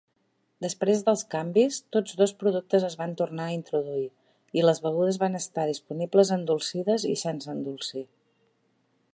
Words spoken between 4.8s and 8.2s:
begudes van estar disponibles endolcides i sense endolcir.